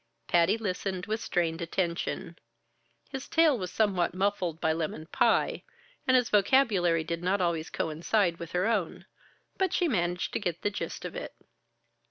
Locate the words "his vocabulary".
6.17-7.03